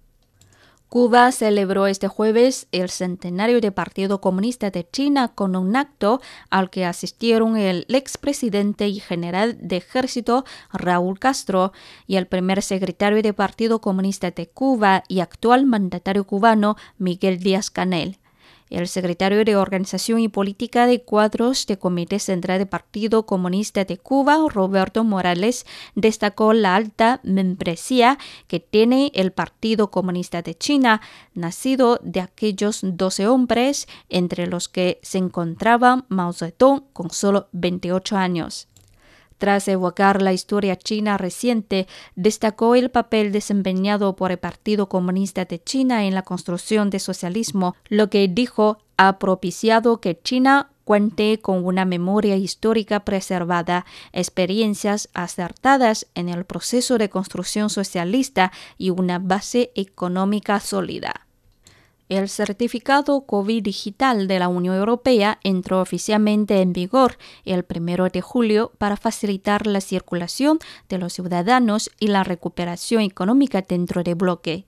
Cuba 0.89 1.31
celebró 1.31 1.87
este 1.87 2.07
jueves 2.07 2.67
el 2.71 2.89
centenario 2.89 3.59
del 3.59 3.73
Partido 3.73 4.21
Comunista 4.21 4.69
de 4.69 4.87
China 4.89 5.29
con 5.29 5.55
un 5.55 5.75
acto 5.75 6.21
al 6.49 6.69
que 6.69 6.85
asistieron 6.85 7.57
el 7.57 7.85
expresidente 7.89 8.87
y 8.87 8.99
general 8.99 9.57
de 9.59 9.77
ejército 9.77 10.45
Raúl 10.71 11.19
Castro 11.19 11.73
y 12.07 12.15
el 12.17 12.27
primer 12.27 12.61
secretario 12.61 13.21
del 13.21 13.33
Partido 13.33 13.81
Comunista 13.81 14.31
de 14.31 14.47
Cuba 14.47 15.03
y 15.07 15.19
actual 15.19 15.65
mandatario 15.65 16.25
cubano 16.25 16.77
Miguel 16.97 17.39
Díaz 17.39 17.71
Canel. 17.71 18.19
El 18.69 18.87
secretario 18.87 19.45
de 19.45 19.55
Organización 19.55 20.19
y 20.19 20.27
Política 20.27 20.87
de 20.87 21.03
Cuadros 21.03 21.67
del 21.67 21.77
Comité 21.77 22.17
Central 22.19 22.57
del 22.57 22.67
Partido 22.67 23.25
Comunista 23.25 23.85
de 23.85 23.97
Cuba, 23.97 24.39
Roberto 24.49 25.03
Morales, 25.03 25.65
destacó 25.93 26.53
la 26.53 26.75
alta 26.75 27.19
membresía 27.23 28.17
que 28.47 28.59
tiene 28.59 29.11
el 29.13 29.31
Partido 29.31 29.91
Comunista 29.91 30.41
de 30.41 30.55
China, 30.55 31.01
nacido 31.35 31.99
de 32.01 32.21
aquellos 32.21 32.81
12 32.83 33.27
hombres, 33.27 33.87
entre 34.09 34.47
los 34.47 34.67
que 34.67 34.99
se 35.03 35.19
encontraba 35.19 36.05
Mao 36.09 36.33
Zedong 36.33 36.85
con 36.91 37.11
solo 37.11 37.49
28 37.51 38.17
años. 38.17 38.67
Tras 39.37 39.67
evocar 39.67 40.21
la 40.21 40.33
historia 40.33 40.75
china 40.77 41.17
reciente, 41.17 41.87
destacó 42.15 42.75
el 42.75 42.89
papel 42.89 43.31
desempeñado 43.31 44.15
por 44.15 44.31
el 44.31 44.37
Partido 44.37 44.87
Comunista 44.87 45.45
de 45.45 45.61
China 45.61 46.05
en 46.05 46.15
la 46.15 46.21
construcción 46.21 46.89
del 46.89 47.01
socialismo, 47.01 47.75
lo 47.89 48.09
que 48.09 48.27
dijo 48.27 48.77
ha 48.97 49.19
propiciado 49.19 49.99
que 49.99 50.19
China 50.21 50.69
cuente 50.85 51.39
con 51.41 51.65
una 51.65 51.83
memoria 51.83 52.37
histórica 52.37 53.03
preservada, 53.03 53.85
experiencias 54.13 55.09
acertadas 55.13 56.07
en 56.15 56.29
el 56.29 56.45
proceso 56.45 56.97
de 56.97 57.09
construcción 57.09 57.69
socialista 57.69 58.51
y 58.77 58.91
una 58.91 59.19
base 59.19 59.71
económica 59.75 60.59
sólida. 60.59 61.24
El 62.07 62.29
certificado 62.29 63.21
COVID 63.21 63.63
digital 63.63 64.27
de 64.27 64.37
la 64.37 64.47
Unión 64.47 64.75
Europea 64.75 65.39
entró 65.43 65.81
oficialmente 65.81 66.61
en 66.61 66.71
vigor 66.71 67.17
el 67.45 67.65
1 67.67 68.09
de 68.09 68.21
julio 68.21 68.71
para 68.77 68.95
facilitar 68.95 69.65
la 69.65 69.81
circulación 69.81 70.59
de 70.87 70.99
los 70.99 71.13
ciudadanos 71.13 71.89
y 71.99 72.09
la 72.09 72.23
recuperación 72.23 73.01
económica 73.01 73.63
dentro 73.63 74.03
del 74.03 74.13
bloque. 74.13 74.67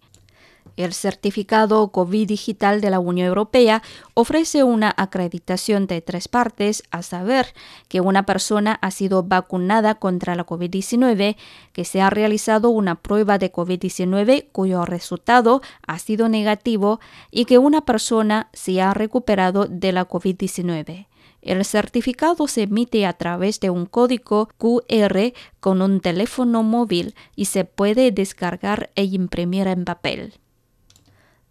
El 0.78 0.94
certificado 0.94 1.88
COVID 1.88 2.28
digital 2.28 2.82
de 2.82 2.92
la 2.92 3.00
Unión 3.00 3.28
Europea 3.28 3.82
ofrece 4.14 4.64
una 4.64 4.94
acreditación 4.96 5.88
de 5.88 6.02
tres 6.02 6.28
partes, 6.28 6.84
a 6.92 7.02
saber, 7.02 7.48
que 7.88 8.00
una 8.00 8.28
persona 8.28 8.78
ha 8.84 8.92
sido 8.92 9.24
vacunada 9.24 9.96
contra 9.96 10.36
la 10.36 10.46
COVID-19, 10.46 11.36
que 11.74 11.84
se 11.84 12.00
ha 12.00 12.12
realizado 12.12 12.70
una 12.70 12.94
prueba 12.94 13.40
de 13.40 13.52
COVID-19 13.52 14.50
cuyo 14.52 14.86
resultado 14.86 15.64
ha 15.88 15.98
sido 15.98 16.30
negativo 16.30 17.00
y 17.32 17.46
que 17.46 17.58
una 17.58 17.82
persona 17.82 18.50
se 18.54 18.80
ha 18.80 18.94
recuperado 18.94 19.66
de 19.66 19.92
la 19.92 20.08
COVID-19. 20.08 21.08
El 21.42 21.66
certificado 21.66 22.48
se 22.48 22.64
emite 22.64 23.08
a 23.08 23.14
través 23.14 23.60
de 23.60 23.72
un 23.72 23.88
código 23.88 24.50
QR 24.60 25.34
con 25.60 25.82
un 25.82 26.02
teléfono 26.02 26.62
móvil 26.62 27.16
y 27.36 27.46
se 27.46 27.66
puede 27.66 28.12
descargar 28.12 28.92
e 28.96 29.06
imprimir 29.06 29.68
en 29.68 29.84
papel. 29.84 30.34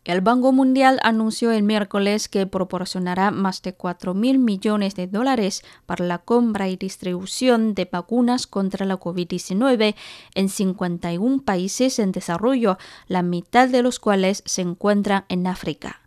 El 0.06 0.20
Banco 0.20 0.52
Mundial 0.52 1.00
anunció 1.02 1.50
el 1.50 1.64
miércoles 1.64 2.28
que 2.28 2.46
proporcionará 2.46 3.32
más 3.32 3.60
de 3.62 3.75
4 3.75 4.14
mil 4.14 4.38
millones 4.38 4.94
de 4.94 5.08
dólares 5.08 5.64
para 5.84 6.04
la 6.04 6.18
compra 6.18 6.68
y 6.68 6.76
distribución 6.76 7.75
de 7.75 7.88
vacunas 7.90 8.46
contra 8.46 8.86
la 8.86 9.00
COVID-19 9.00 9.96
en 10.36 10.48
51 10.48 11.42
países 11.42 11.98
en 11.98 12.12
desarrollo, 12.12 12.78
la 13.08 13.22
mitad 13.22 13.68
de 13.68 13.82
los 13.82 13.98
cuales 13.98 14.44
se 14.46 14.62
encuentran 14.62 15.25
en 15.28 15.48
África. 15.48 16.05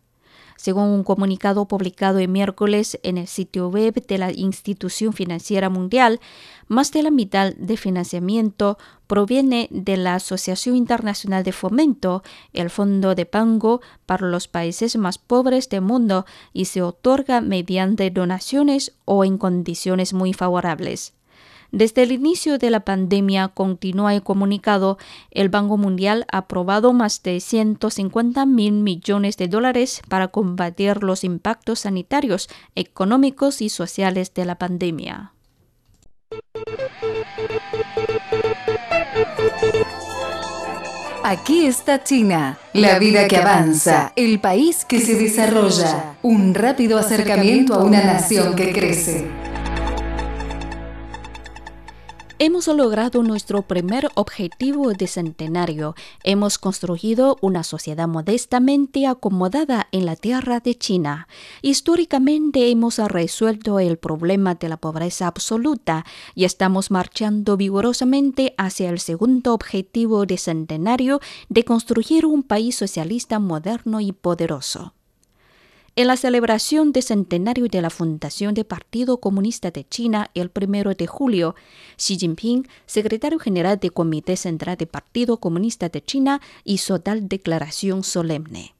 Según 0.59 0.89
un 0.89 1.05
comunicado 1.05 1.69
publicado 1.69 2.19
el 2.19 2.27
miércoles 2.27 2.99
en 3.03 3.17
el 3.17 3.27
sitio 3.27 3.69
web 3.69 4.05
de 4.05 4.17
la 4.17 4.33
Institución 4.33 5.13
Financiera 5.13 5.69
Mundial, 5.69 6.19
más 6.67 6.91
de 6.91 7.01
la 7.01 7.11
mitad 7.11 7.53
de 7.53 7.77
financiamiento 7.77 8.77
proviene 9.07 9.69
de 9.71 9.95
la 9.95 10.15
Asociación 10.15 10.75
Internacional 10.75 11.45
de 11.45 11.53
Fomento, 11.53 12.23
el 12.51 12.69
Fondo 12.69 13.15
de 13.15 13.25
Pango 13.25 13.79
para 14.05 14.27
los 14.27 14.49
países 14.49 14.97
más 14.97 15.17
pobres 15.17 15.69
del 15.69 15.79
mundo, 15.79 16.25
y 16.51 16.65
se 16.65 16.81
otorga 16.81 17.39
mediante 17.39 18.11
donaciones 18.11 18.97
o 19.05 19.23
en 19.23 19.37
condiciones 19.37 20.13
muy 20.13 20.33
favorables. 20.33 21.13
Desde 21.71 22.01
el 22.03 22.11
inicio 22.11 22.57
de 22.57 22.71
la 22.71 22.79
pandemia, 22.79 23.49
continúa 23.49 24.15
el 24.15 24.23
comunicado, 24.23 24.97
el 25.29 25.49
Banco 25.49 25.77
Mundial 25.77 26.25
ha 26.31 26.39
aprobado 26.39 26.93
más 26.93 27.21
de 27.21 27.39
150 27.39 28.45
mil 28.47 28.73
millones 28.73 29.37
de 29.37 29.47
dólares 29.47 30.01
para 30.09 30.29
combatir 30.29 31.03
los 31.03 31.23
impactos 31.23 31.81
sanitarios, 31.81 32.49
económicos 32.75 33.61
y 33.61 33.69
sociales 33.69 34.33
de 34.33 34.45
la 34.45 34.55
pandemia. 34.55 35.33
Aquí 41.23 41.67
está 41.67 42.03
China, 42.03 42.57
la 42.73 42.97
vida 42.97 43.27
que 43.27 43.37
avanza, 43.37 44.13
el 44.15 44.39
país 44.39 44.83
que 44.85 44.99
se 44.99 45.13
desarrolla, 45.13 46.15
un 46.23 46.55
rápido 46.55 46.97
acercamiento 46.97 47.75
a 47.75 47.83
una 47.83 48.03
nación 48.03 48.55
que 48.55 48.71
crece. 48.71 49.27
Hemos 52.41 52.67
logrado 52.67 53.21
nuestro 53.21 53.63
primer 53.63 54.07
objetivo 54.15 54.93
de 54.93 55.07
centenario. 55.07 55.93
Hemos 56.23 56.57
construido 56.57 57.37
una 57.41 57.63
sociedad 57.63 58.07
modestamente 58.07 59.07
acomodada 59.07 59.89
en 59.91 60.05
la 60.05 60.15
tierra 60.15 60.61
de 60.61 60.73
China. 60.75 61.27
Históricamente 61.61 62.71
hemos 62.71 62.97
resuelto 62.97 63.81
el 63.81 63.97
problema 63.97 64.55
de 64.55 64.69
la 64.69 64.77
pobreza 64.77 65.27
absoluta 65.27 66.05
y 66.33 66.45
estamos 66.45 66.91
marchando 66.91 67.57
vigorosamente 67.57 68.53
hacia 68.57 68.89
el 68.89 68.99
segundo 68.99 69.53
objetivo 69.53 70.25
de 70.25 70.37
centenario 70.37 71.19
de 71.49 71.65
construir 71.65 72.25
un 72.25 72.43
país 72.43 72.73
socialista 72.77 73.39
moderno 73.39 73.99
y 73.99 74.13
poderoso. 74.13 74.93
En 75.95 76.07
la 76.07 76.17
celebración 76.17 76.91
del 76.91 77.03
centenario 77.03 77.67
de 77.67 77.81
la 77.81 77.89
fundación 77.89 78.53
del 78.53 78.65
Partido 78.65 79.19
Comunista 79.19 79.71
de 79.71 79.87
China 79.87 80.29
el 80.33 80.51
1 80.53 80.93
de 80.93 81.07
julio, 81.07 81.55
Xi 81.97 82.17
Jinping, 82.17 82.67
secretario 82.85 83.39
general 83.39 83.79
del 83.79 83.91
Comité 83.91 84.37
Central 84.37 84.77
del 84.77 84.87
Partido 84.87 85.37
Comunista 85.37 85.89
de 85.89 86.03
China, 86.03 86.41
hizo 86.63 86.99
tal 86.99 87.27
declaración 87.27 88.03
solemne. 88.03 88.75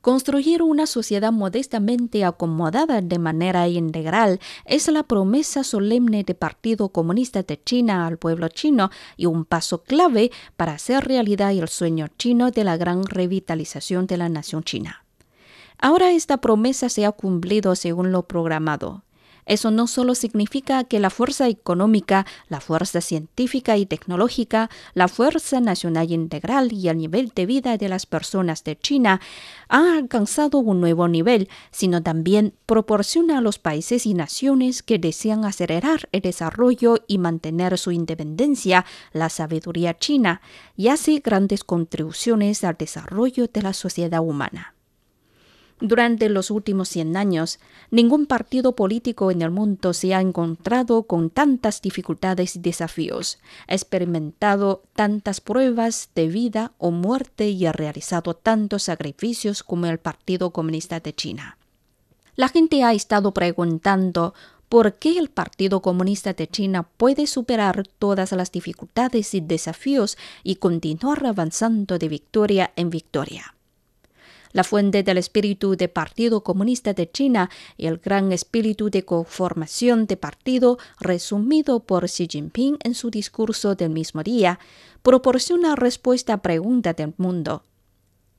Construir 0.00 0.62
una 0.62 0.86
sociedad 0.86 1.32
modestamente 1.32 2.24
acomodada 2.24 3.02
de 3.02 3.18
manera 3.18 3.66
integral 3.68 4.38
es 4.64 4.86
la 4.88 5.02
promesa 5.02 5.64
solemne 5.64 6.22
del 6.22 6.36
Partido 6.36 6.90
Comunista 6.90 7.42
de 7.42 7.60
China 7.62 8.06
al 8.06 8.16
pueblo 8.16 8.48
chino 8.48 8.90
y 9.16 9.26
un 9.26 9.44
paso 9.44 9.82
clave 9.82 10.30
para 10.56 10.72
hacer 10.72 11.04
realidad 11.04 11.50
el 11.50 11.68
sueño 11.68 12.06
chino 12.16 12.52
de 12.52 12.62
la 12.62 12.76
gran 12.76 13.02
revitalización 13.04 14.06
de 14.06 14.16
la 14.18 14.28
nación 14.28 14.62
china. 14.62 15.04
Ahora 15.80 16.10
esta 16.12 16.38
promesa 16.38 16.88
se 16.88 17.06
ha 17.06 17.12
cumplido 17.12 17.76
según 17.76 18.10
lo 18.10 18.26
programado. 18.26 19.04
Eso 19.48 19.70
no 19.70 19.86
solo 19.86 20.14
significa 20.14 20.84
que 20.84 21.00
la 21.00 21.08
fuerza 21.08 21.48
económica, 21.48 22.26
la 22.48 22.60
fuerza 22.60 23.00
científica 23.00 23.78
y 23.78 23.86
tecnológica, 23.86 24.68
la 24.92 25.08
fuerza 25.08 25.58
nacional 25.60 26.12
integral 26.12 26.70
y 26.70 26.88
el 26.88 26.98
nivel 26.98 27.32
de 27.34 27.46
vida 27.46 27.78
de 27.78 27.88
las 27.88 28.04
personas 28.04 28.62
de 28.62 28.78
China 28.78 29.22
han 29.68 29.86
alcanzado 29.86 30.58
un 30.58 30.82
nuevo 30.82 31.08
nivel, 31.08 31.48
sino 31.70 32.02
también 32.02 32.52
proporciona 32.66 33.38
a 33.38 33.40
los 33.40 33.58
países 33.58 34.04
y 34.04 34.12
naciones 34.12 34.82
que 34.82 34.98
desean 34.98 35.46
acelerar 35.46 36.10
el 36.12 36.20
desarrollo 36.20 36.98
y 37.06 37.16
mantener 37.16 37.78
su 37.78 37.90
independencia 37.90 38.84
la 39.12 39.30
sabiduría 39.30 39.96
china 39.96 40.42
y 40.76 40.88
hace 40.88 41.20
grandes 41.20 41.64
contribuciones 41.64 42.64
al 42.64 42.76
desarrollo 42.76 43.46
de 43.46 43.62
la 43.62 43.72
sociedad 43.72 44.20
humana. 44.20 44.74
Durante 45.80 46.28
los 46.28 46.50
últimos 46.50 46.88
100 46.88 47.16
años, 47.16 47.60
ningún 47.92 48.26
partido 48.26 48.74
político 48.74 49.30
en 49.30 49.42
el 49.42 49.52
mundo 49.52 49.92
se 49.92 50.12
ha 50.12 50.20
encontrado 50.20 51.04
con 51.04 51.30
tantas 51.30 51.80
dificultades 51.80 52.56
y 52.56 52.58
desafíos, 52.58 53.38
ha 53.68 53.74
experimentado 53.74 54.82
tantas 54.94 55.40
pruebas 55.40 56.10
de 56.16 56.26
vida 56.26 56.72
o 56.78 56.90
muerte 56.90 57.50
y 57.50 57.64
ha 57.66 57.72
realizado 57.72 58.34
tantos 58.34 58.84
sacrificios 58.84 59.62
como 59.62 59.86
el 59.86 59.98
Partido 59.98 60.50
Comunista 60.50 60.98
de 60.98 61.14
China. 61.14 61.58
La 62.34 62.48
gente 62.48 62.82
ha 62.82 62.92
estado 62.92 63.32
preguntando 63.32 64.34
por 64.68 64.94
qué 64.94 65.16
el 65.16 65.28
Partido 65.28 65.80
Comunista 65.80 66.32
de 66.32 66.48
China 66.48 66.88
puede 66.96 67.28
superar 67.28 67.86
todas 68.00 68.32
las 68.32 68.50
dificultades 68.50 69.32
y 69.32 69.40
desafíos 69.40 70.18
y 70.42 70.56
continuar 70.56 71.24
avanzando 71.24 71.98
de 71.98 72.08
victoria 72.08 72.72
en 72.74 72.90
victoria 72.90 73.54
la 74.52 74.64
fuente 74.64 75.02
del 75.02 75.18
espíritu 75.18 75.76
del 75.76 75.90
Partido 75.90 76.42
Comunista 76.42 76.92
de 76.92 77.10
China 77.10 77.50
y 77.76 77.86
el 77.86 77.98
gran 77.98 78.32
espíritu 78.32 78.90
de 78.90 79.04
conformación 79.04 80.06
de 80.06 80.16
partido 80.16 80.78
resumido 81.00 81.80
por 81.80 82.04
Xi 82.06 82.28
Jinping 82.30 82.78
en 82.82 82.94
su 82.94 83.10
discurso 83.10 83.74
del 83.74 83.90
mismo 83.90 84.22
día, 84.22 84.58
proporciona 85.02 85.76
respuesta 85.76 86.34
a 86.34 86.42
pregunta 86.42 86.92
del 86.92 87.14
mundo. 87.16 87.62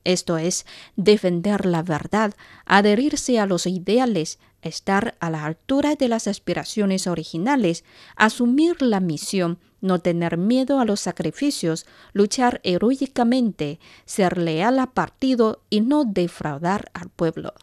Esto 0.04 0.38
es, 0.38 0.64
defender 0.96 1.66
la 1.66 1.82
verdad, 1.82 2.34
adherirse 2.64 3.38
a 3.38 3.46
los 3.46 3.66
ideales, 3.66 4.38
estar 4.62 5.16
a 5.20 5.30
la 5.30 5.44
altura 5.44 5.94
de 5.94 6.08
las 6.08 6.26
aspiraciones 6.26 7.06
originales, 7.06 7.84
asumir 8.16 8.82
la 8.82 9.00
misión, 9.00 9.58
no 9.80 9.98
tener 10.00 10.36
miedo 10.36 10.78
a 10.78 10.84
los 10.84 11.00
sacrificios, 11.00 11.86
luchar 12.12 12.60
heroicamente, 12.64 13.80
ser 14.04 14.38
leal 14.38 14.78
al 14.78 14.90
partido 14.92 15.62
y 15.70 15.80
no 15.80 16.04
defraudar 16.04 16.90
al 16.94 17.08
pueblo. 17.08 17.54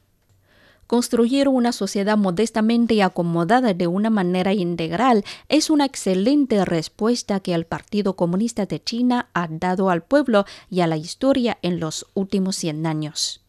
Construir 0.88 1.50
una 1.50 1.74
sociedad 1.74 2.18
modestamente 2.18 3.04
acomodada 3.04 3.74
de 3.74 3.88
una 3.88 4.10
manera 4.10 4.54
integral 4.54 5.26
es 5.50 5.70
una 5.70 5.84
excelente 5.84 6.64
respuesta 6.64 7.42
que 7.42 7.54
el 7.54 7.66
Partido 7.66 8.16
Comunista 8.16 8.66
de 8.66 8.82
China 8.82 9.30
ha 9.34 9.50
dado 9.50 9.90
al 9.90 10.02
pueblo 10.02 10.46
y 10.70 10.80
a 10.80 10.88
la 10.88 10.96
historia 10.96 11.58
en 11.62 11.82
los 11.82 12.08
últimos 12.14 12.56
100 12.56 12.86
años. 12.86 13.47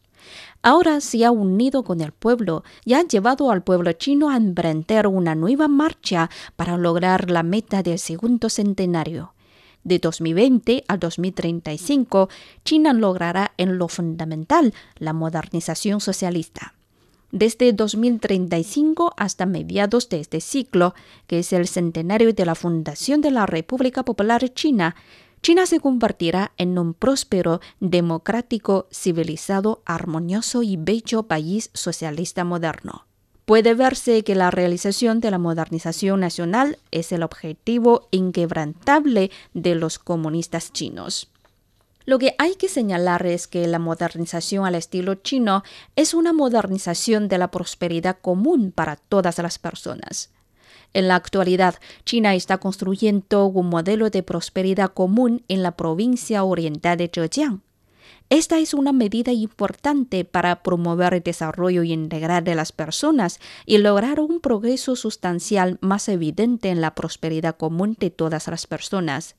Ahora 0.61 0.99
se 0.99 1.23
ha 1.23 1.31
unido 1.31 1.83
con 1.83 2.01
el 2.01 2.11
pueblo 2.11 2.63
y 2.83 2.93
ha 2.93 3.03
llevado 3.03 3.49
al 3.49 3.63
pueblo 3.63 3.93
chino 3.93 4.29
a 4.29 4.35
emprender 4.35 5.07
una 5.07 5.33
nueva 5.33 5.69
marcha 5.69 6.29
para 6.57 6.77
lograr 6.77 7.31
la 7.31 7.43
meta 7.43 7.81
del 7.81 7.97
segundo 7.97 8.49
centenario. 8.49 9.33
De 9.85 9.99
2020 9.99 10.83
a 10.87 10.97
2035, 10.97 12.27
China 12.65 12.91
logrará 12.91 13.53
en 13.57 13.77
lo 13.77 13.87
fundamental 13.87 14.73
la 14.97 15.13
modernización 15.13 16.01
socialista. 16.01 16.73
Desde 17.31 17.71
2035 17.71 19.13
hasta 19.15 19.45
mediados 19.45 20.09
de 20.09 20.19
este 20.19 20.41
ciclo, 20.41 20.93
que 21.27 21.39
es 21.39 21.53
el 21.53 21.67
centenario 21.67 22.33
de 22.33 22.45
la 22.45 22.55
fundación 22.55 23.21
de 23.21 23.31
la 23.31 23.45
República 23.45 24.03
Popular 24.03 24.49
China, 24.53 24.95
China 25.41 25.65
se 25.65 25.79
convertirá 25.79 26.51
en 26.57 26.77
un 26.77 26.93
próspero, 26.93 27.61
democrático, 27.79 28.87
civilizado, 28.91 29.81
armonioso 29.85 30.63
y 30.63 30.75
bello 30.77 31.23
país 31.23 31.71
socialista 31.73 32.43
moderno. 32.43 33.05
Puede 33.45 33.73
verse 33.73 34.23
que 34.23 34.35
la 34.35 34.51
realización 34.51 35.21
de 35.21 35.31
la 35.31 35.39
modernización 35.39 36.19
nacional 36.19 36.77
es 36.91 37.11
el 37.11 37.23
objetivo 37.23 38.07
inquebrantable 38.11 39.31
de 39.53 39.73
los 39.73 39.97
comunistas 39.97 40.71
chinos. 40.71 41.31
Lo 42.05 42.19
que 42.19 42.35
hay 42.37 42.55
que 42.55 42.69
señalar 42.69 43.25
es 43.25 43.47
que 43.47 43.67
la 43.67 43.79
modernización 43.79 44.65
al 44.65 44.75
estilo 44.75 45.15
chino 45.15 45.63
es 45.95 46.13
una 46.13 46.33
modernización 46.33 47.27
de 47.27 47.37
la 47.37 47.49
prosperidad 47.49 48.17
común 48.21 48.71
para 48.71 48.97
todas 48.97 49.37
las 49.39 49.57
personas. 49.57 50.29
En 50.93 51.07
la 51.07 51.15
actualidad, 51.15 51.75
China 52.03 52.33
está 52.33 52.57
construyendo 52.57 53.45
un 53.45 53.67
modelo 53.67 54.09
de 54.09 54.23
prosperidad 54.23 54.91
común 54.91 55.43
en 55.47 55.61
la 55.61 55.71
provincia 55.77 56.43
oriental 56.43 56.97
de 56.97 57.09
Zhejiang. 57.13 57.61
Esta 58.31 58.59
es 58.59 58.75
una 58.75 58.91
medida 58.91 59.31
importante 59.31 60.23
para 60.23 60.61
promover 60.61 61.15
el 61.15 61.23
desarrollo 61.23 61.83
integral 61.83 62.43
de 62.43 62.53
las 62.53 62.71
personas 62.71 63.39
y 63.65 63.79
lograr 63.79 64.19
un 64.19 64.39
progreso 64.39 64.95
sustancial 64.95 65.79
más 65.81 66.07
evidente 66.09 66.69
en 66.69 66.79
la 66.79 66.93
prosperidad 66.93 67.57
común 67.57 67.95
de 67.99 68.11
todas 68.11 68.47
las 68.47 68.67
personas, 68.67 69.35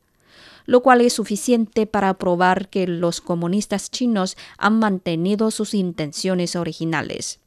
lo 0.67 0.83
cual 0.83 1.01
es 1.03 1.13
suficiente 1.13 1.87
para 1.87 2.15
probar 2.15 2.69
que 2.69 2.87
los 2.87 3.21
comunistas 3.21 3.91
chinos 3.91 4.37
han 4.59 4.79
mantenido 4.81 5.53
sus 5.53 5.75
intenciones 5.75 6.57
originales. 6.57 7.39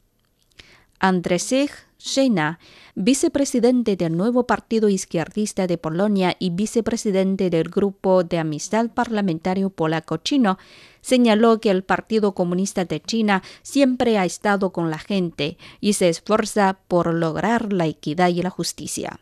Andrzej 1.04 1.68
Szejna, 1.98 2.58
vicepresidente 2.94 3.94
del 3.94 4.16
nuevo 4.16 4.46
Partido 4.46 4.88
Izquierdista 4.88 5.66
de 5.66 5.76
Polonia 5.76 6.34
y 6.38 6.48
vicepresidente 6.48 7.50
del 7.50 7.68
Grupo 7.68 8.24
de 8.24 8.38
Amistad 8.38 8.88
Parlamentario 8.88 9.68
Polaco-Chino, 9.68 10.56
señaló 11.02 11.60
que 11.60 11.68
el 11.68 11.84
Partido 11.84 12.34
Comunista 12.34 12.86
de 12.86 13.02
China 13.02 13.42
siempre 13.60 14.16
ha 14.16 14.24
estado 14.24 14.72
con 14.72 14.90
la 14.90 14.98
gente 14.98 15.58
y 15.78 15.92
se 15.92 16.08
esfuerza 16.08 16.78
por 16.88 17.12
lograr 17.12 17.74
la 17.74 17.84
equidad 17.84 18.30
y 18.30 18.40
la 18.40 18.48
justicia. 18.48 19.20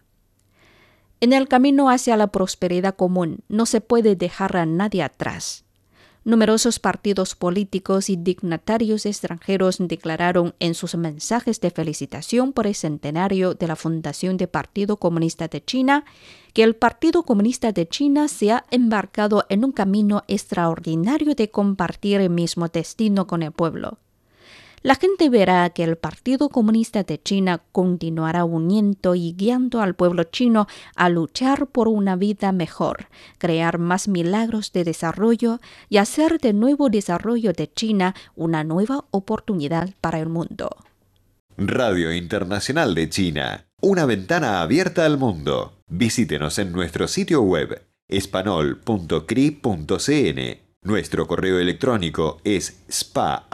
En 1.21 1.33
el 1.33 1.49
camino 1.49 1.91
hacia 1.91 2.17
la 2.17 2.29
prosperidad 2.29 2.95
común 2.95 3.41
no 3.49 3.67
se 3.67 3.81
puede 3.81 4.15
dejar 4.15 4.57
a 4.57 4.67
nadie 4.67 5.03
atrás. 5.03 5.65
Numerosos 6.25 6.79
partidos 6.79 7.35
políticos 7.35 8.09
y 8.09 8.15
dignatarios 8.15 9.07
extranjeros 9.07 9.79
declararon 9.81 10.55
en 10.61 10.75
sus 10.75 10.95
mensajes 10.95 11.61
de 11.61 11.73
felicitación 11.73 12.53
por 12.53 12.69
el 12.69 12.77
centenario 12.77 13.55
de 13.55 13.67
la 13.67 13.75
fundación 13.75 14.37
del 14.37 14.47
Partido 14.47 14.99
Comunista 14.99 15.49
de 15.49 15.65
China 15.65 16.05
que 16.55 16.63
el 16.63 16.77
Partido 16.77 17.25
Comunista 17.25 17.73
de 17.73 17.89
China 17.89 18.29
se 18.29 18.53
ha 18.53 18.65
embarcado 18.71 19.47
en 19.49 19.65
un 19.65 19.73
camino 19.73 20.23
extraordinario 20.29 21.35
de 21.35 21.51
compartir 21.51 22.21
el 22.21 22.31
mismo 22.31 22.69
destino 22.69 23.27
con 23.27 23.43
el 23.43 23.51
pueblo 23.51 23.99
la 24.83 24.97
gente 24.97 25.29
verá 25.29 25.71
que 25.71 25.85
el 25.85 25.97
Partido 25.97 26.49
Comunista 26.49 27.05
de 27.05 27.21
China 27.21 27.63
continuará 27.73 28.45
uniendo 28.45 29.15
y 29.15 29.33
guiando 29.33 29.81
al 29.81 29.95
pueblo 29.95 30.25
chino 30.25 30.67
a 30.97 31.09
luchar 31.09 31.69
por 31.69 31.89
una 31.89 32.17
vida 32.17 32.53
mejor, 32.53 33.07
crear 33.39 33.79
más 33.79 34.09
milagros 34.09 34.73
de 34.73 34.85
desarrollo 34.85 35.61
y 35.89 35.99
hacer 35.99 36.39
del 36.39 36.59
nuevo 36.59 36.89
desarrollo 36.89 37.53
de 37.53 37.73
China 37.73 38.15
una 38.35 38.65
nueva 38.65 39.05
oportunidad 39.11 39.91
para 40.01 40.19
el 40.19 40.29
mundo. 40.29 40.71
Radio 41.57 42.13
Internacional 42.13 42.95
de 42.95 43.09
China, 43.09 43.67
una 43.81 44.07
ventana 44.07 44.63
abierta 44.63 45.05
al 45.05 45.19
mundo. 45.19 45.75
Visítenos 45.89 46.59
en 46.59 46.73
nuestro 46.73 47.07
sitio 47.07 47.43
web 47.43 47.83
espanol.cri.cn 48.09 50.72
nuestro 50.83 51.27
correo 51.27 51.59
electrónico 51.59 52.41
es 52.45 52.83
spa.cri.com.cn 52.89 53.53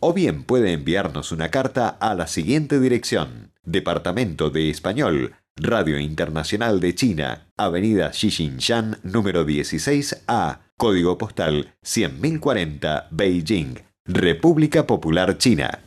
o 0.00 0.12
bien 0.12 0.42
puede 0.42 0.72
enviarnos 0.72 1.32
una 1.32 1.50
carta 1.50 1.88
a 1.88 2.14
la 2.14 2.26
siguiente 2.26 2.78
dirección. 2.78 3.52
Departamento 3.64 4.50
de 4.50 4.68
Español, 4.68 5.34
Radio 5.56 5.98
Internacional 5.98 6.80
de 6.80 6.94
China, 6.94 7.46
Avenida 7.56 8.12
Xixinjiang 8.12 8.98
número 9.02 9.46
16A, 9.46 10.58
código 10.76 11.16
postal 11.16 11.74
100.040, 11.82 13.06
Beijing 13.10 13.78
República 14.04 14.86
Popular 14.86 15.38
China. 15.38 15.78